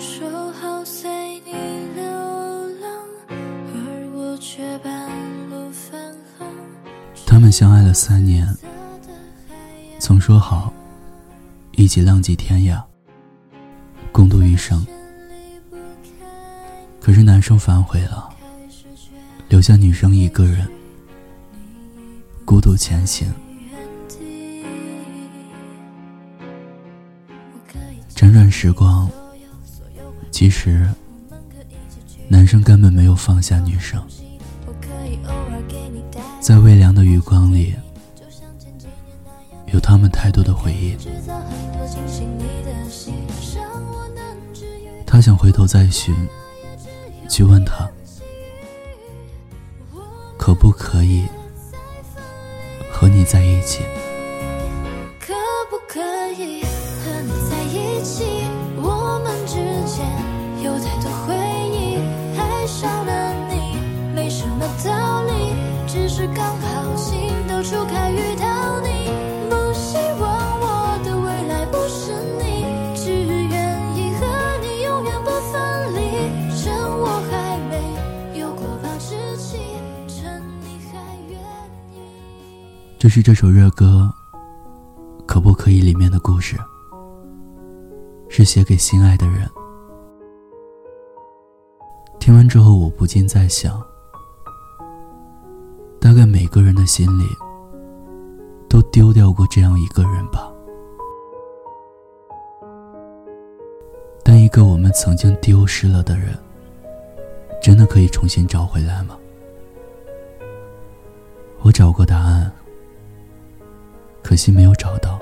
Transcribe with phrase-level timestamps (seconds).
[0.00, 1.52] 说好随你
[1.94, 2.02] 流
[2.80, 5.10] 浪，而我却半
[5.50, 6.00] 路返
[6.38, 6.48] 航。
[7.26, 8.48] 他们相爱了三年，
[9.98, 10.72] 曾说好
[11.72, 12.82] 一起浪迹天涯，
[14.10, 14.86] 共度余生。
[16.98, 18.26] 可是男生反悔了，
[19.50, 20.66] 留下女生一个人
[22.46, 23.30] 孤独前行。
[28.14, 29.10] 辗转时光，
[30.40, 30.88] 其实
[32.26, 34.02] 男生根本没有放下女生，
[36.40, 37.74] 在微凉的余光里，
[39.66, 40.96] 有他们太多的回忆。
[45.06, 46.16] 他想回头再寻，
[47.28, 47.86] 去问他，
[50.38, 51.26] 可不可以
[52.90, 53.82] 和你在一起？
[55.20, 55.34] 可
[55.68, 56.00] 不可
[56.32, 58.24] 以和你在一起？
[58.82, 59.56] 我们之
[59.94, 60.29] 间
[83.10, 84.08] 是这首热歌
[85.26, 86.56] 《可不可以》里面的故事，
[88.28, 89.50] 是写给心爱的人。
[92.20, 93.82] 听完之后，我不禁在想，
[95.98, 97.24] 大概每个人的心里
[98.68, 100.48] 都丢掉过这样一个人吧。
[104.22, 106.38] 但一个我们曾经丢失了的人，
[107.60, 109.16] 真的可以重新找回来吗？
[111.62, 112.52] 我找过答案。
[114.22, 115.18] 可惜没有找到，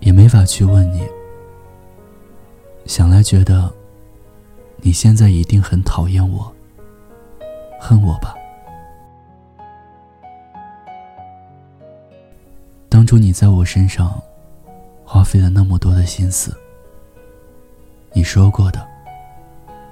[0.00, 1.06] 也没法去问你。
[2.86, 3.70] 想来觉得，
[4.78, 6.50] 你现在一定很讨厌我，
[7.78, 8.34] 恨我吧？
[12.88, 14.20] 当初你在我身上
[15.04, 16.56] 花费了那么多的心思，
[18.12, 18.84] 你说过的、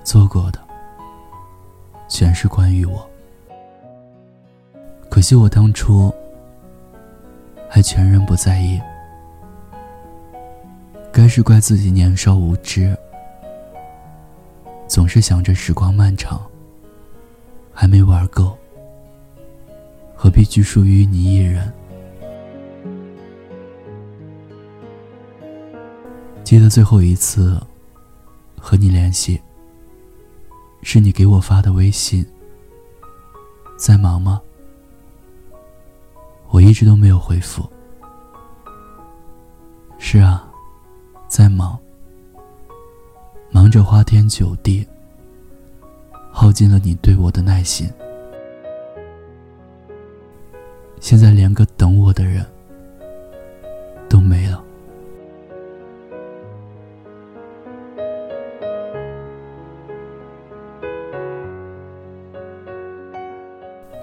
[0.03, 0.59] 做过的，
[2.09, 3.07] 全是关于我。
[5.11, 6.12] 可惜我当初。
[7.69, 8.81] 还全然不在意，
[11.12, 12.97] 该是怪自己年少无知，
[14.89, 16.41] 总是想着时光漫长，
[17.73, 18.57] 还没玩够，
[20.17, 21.73] 何必拘束于你一人？
[26.43, 27.61] 记得最后一次
[28.59, 29.41] 和你联系，
[30.83, 32.27] 是你给我发的微信，
[33.77, 34.41] 在忙吗？
[36.59, 37.65] 我一直都没有回复。
[39.97, 40.45] 是啊，
[41.29, 41.79] 在忙，
[43.53, 44.85] 忙着花天酒地，
[46.33, 47.89] 耗尽了你对我的耐心。
[50.99, 52.45] 现在连个等我的人
[54.09, 54.61] 都没了。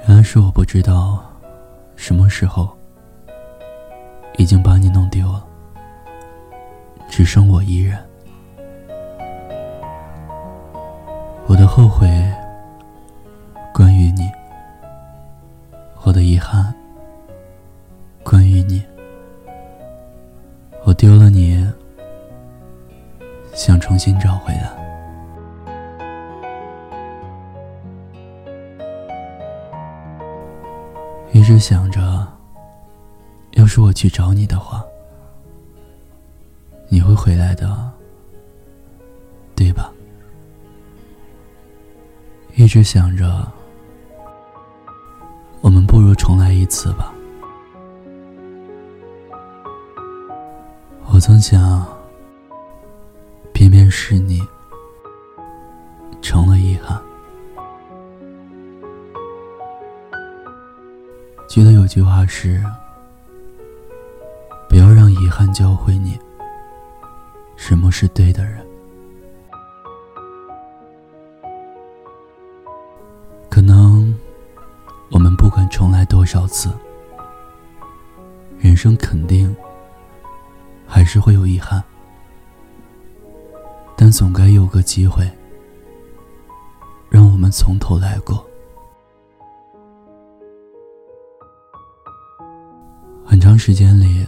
[0.08, 1.35] 原来是我不知道。
[2.06, 2.70] 什么时候
[4.38, 5.44] 已经把你弄丢了，
[7.10, 7.98] 只剩我一人。
[11.48, 12.08] 我的后悔
[13.74, 14.30] 关于你，
[16.04, 16.72] 我的遗憾
[18.24, 18.86] 关于你。
[20.84, 21.68] 我丢了你，
[23.52, 24.85] 想重新找回来。
[31.46, 32.28] 一直想着，
[33.52, 34.84] 要是我去找你的话，
[36.90, 37.88] 你会回来的，
[39.56, 39.94] 对吧？
[42.56, 43.48] 一直想着，
[45.62, 47.14] 我们不如重来一次吧。
[51.14, 51.86] 我曾想，
[53.54, 54.42] 偏偏是你，
[56.24, 56.55] 成了
[61.56, 62.62] 记得有句话是
[64.68, 66.20] ：“不要让遗憾教会你
[67.56, 68.60] 什么是对的人。”
[73.50, 74.14] 可能
[75.10, 76.70] 我们不管重来多少次，
[78.60, 79.56] 人生肯定
[80.86, 81.82] 还是会有遗憾，
[83.96, 85.26] 但总该有个机会，
[87.10, 88.46] 让我们从头来过。
[93.58, 94.28] 时间里，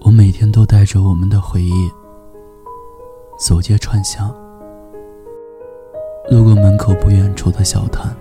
[0.00, 1.90] 我每天都带着我们的回忆
[3.38, 4.28] 走街串巷，
[6.30, 8.14] 路过门口不远处的小摊，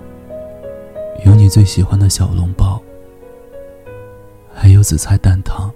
[1.25, 2.81] 有你最喜欢的小笼包，
[4.53, 5.71] 还有紫菜蛋汤。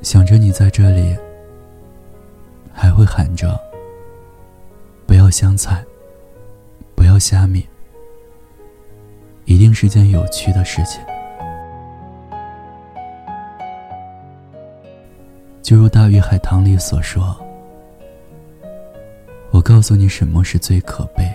[0.00, 1.16] 想着你在这里，
[2.72, 3.58] 还会喊着
[5.06, 5.84] “不要香菜，
[6.94, 7.66] 不要虾米”，
[9.44, 11.00] 一定是件有趣的事情。
[15.68, 17.36] 就如《大鱼海棠》里所说
[19.52, 21.30] ：“我告诉你什么是最可悲。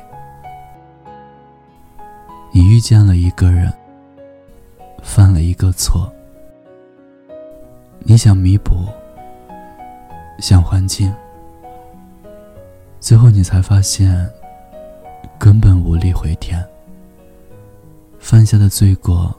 [2.51, 3.71] 你遇见了一个人，
[5.03, 6.11] 犯了一个错，
[7.99, 8.87] 你想弥补，
[10.39, 11.13] 想还清，
[12.99, 14.27] 最后你才发现，
[15.37, 16.59] 根本无力回天。
[18.17, 19.31] 犯下的罪过，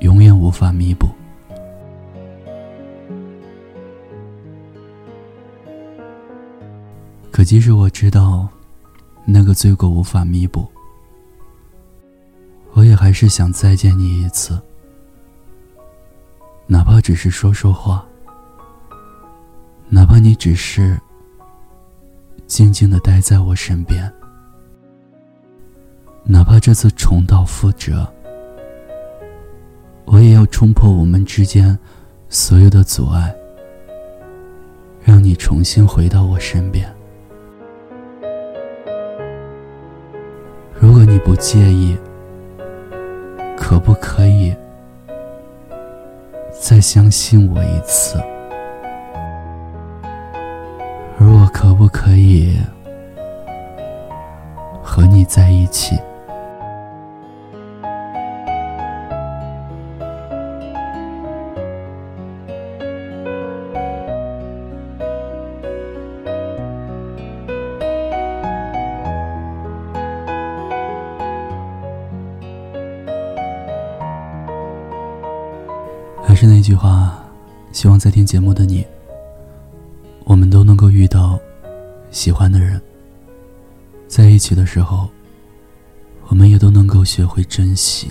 [0.00, 1.06] 永远无法弥补。”
[7.48, 8.46] 即使我知道，
[9.24, 10.68] 那个罪过无法弥补，
[12.74, 14.60] 我也还是想再见你一次，
[16.66, 18.06] 哪怕只是说说话，
[19.88, 21.00] 哪怕你只是
[22.46, 24.12] 静静的待在我身边，
[26.24, 28.06] 哪怕这次重蹈覆辙，
[30.04, 31.78] 我也要冲破我们之间
[32.28, 33.34] 所有的阻碍，
[35.02, 36.94] 让你重新回到我身边。
[41.18, 41.96] 不介意，
[43.56, 44.54] 可不可以
[46.52, 48.18] 再相信我一次？
[51.18, 52.56] 而我可不可以
[54.82, 55.98] 和你在一起？
[76.28, 77.18] 还是那句话，
[77.72, 78.86] 希望在听节目的你，
[80.24, 81.40] 我们都能够遇到
[82.10, 82.78] 喜欢的人，
[84.06, 85.08] 在一起的时候，
[86.26, 88.10] 我们也都能够学会珍惜。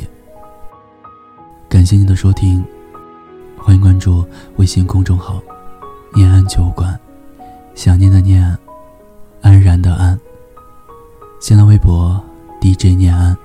[1.70, 2.66] 感谢你的收听，
[3.56, 4.26] 欢迎关注
[4.56, 5.40] 微信公众号
[6.16, 7.00] “念安酒馆”，
[7.76, 8.58] 想念的念，
[9.42, 10.20] 安然的安。
[11.40, 12.20] 新浪微博
[12.60, 13.38] DJ 念安，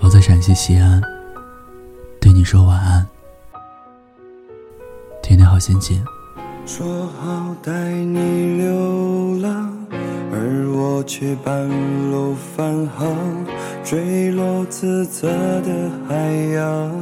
[0.00, 1.00] 我在陕西西安。
[2.20, 3.06] 对你说晚安，
[5.22, 6.04] 天天好心情。
[6.66, 9.74] 说好带你流浪，
[10.30, 11.66] 而我却半
[12.10, 13.16] 路返航，
[13.82, 15.28] 坠落自责
[15.62, 16.14] 的海
[16.54, 16.92] 洋。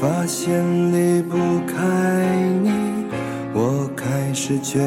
[0.00, 1.36] 发现离不
[1.66, 1.82] 开
[2.62, 2.70] 你，
[3.52, 4.78] 我开始决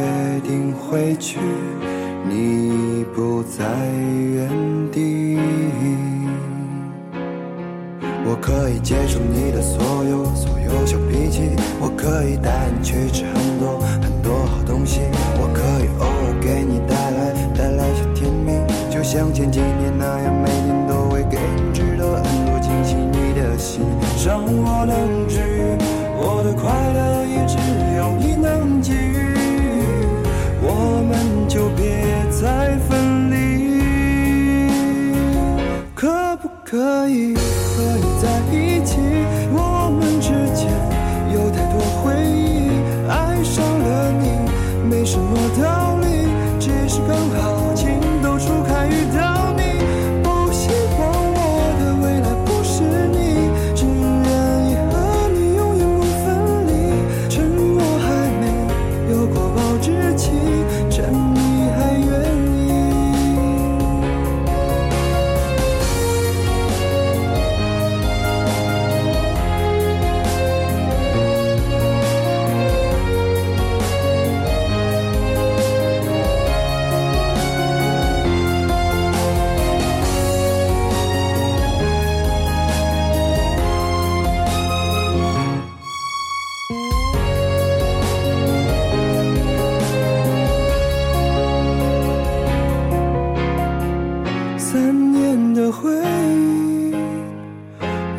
[0.47, 1.37] 定回去，
[2.27, 3.65] 你不在
[4.33, 4.49] 原
[4.91, 5.37] 地。
[8.41, 15.01] 可以接受你的所有所有小脾气，我可以带你去吃很多很多好东西，
[15.37, 18.51] 我可以偶尔给你带来带来小甜蜜，
[18.89, 22.95] 就像前几年那样，每天都会给你制造很多惊喜。
[22.95, 23.81] 你的心
[24.25, 25.50] 让我能治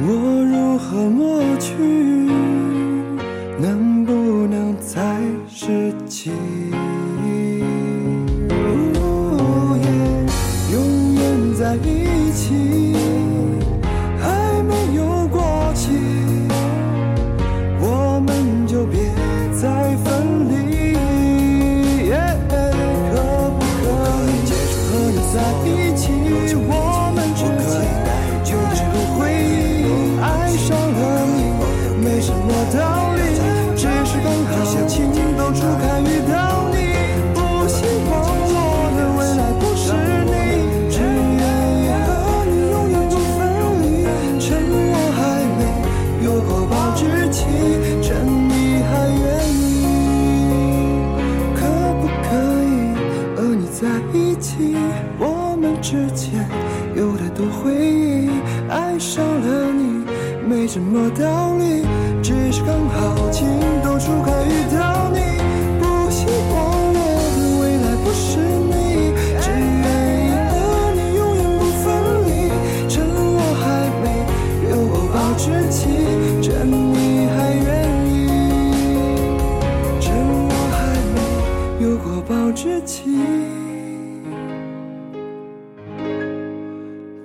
[0.04, 1.92] 我如何抹去？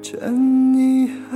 [0.10, 1.27] 趁你。